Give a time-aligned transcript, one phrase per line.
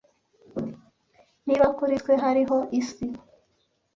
[1.45, 3.05] niba kuri twe hariho isi